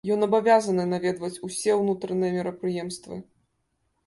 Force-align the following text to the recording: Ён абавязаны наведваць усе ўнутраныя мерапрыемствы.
Ён 0.13 0.19
абавязаны 0.27 0.85
наведваць 0.93 1.41
усе 1.49 1.71
ўнутраныя 1.83 2.31
мерапрыемствы. 2.39 3.15